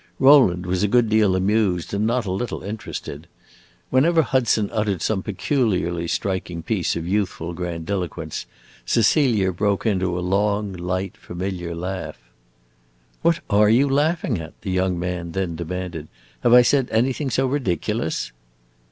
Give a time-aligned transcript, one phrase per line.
[0.17, 3.27] Rowland was a good deal amused and not a little interested.
[3.91, 8.47] Whenever Hudson uttered some peculiarly striking piece of youthful grandiloquence,
[8.83, 12.17] Cecilia broke into a long, light, familiar laugh.
[13.21, 16.07] "What are you laughing at?" the young man then demanded.
[16.41, 18.31] "Have I said anything so ridiculous?"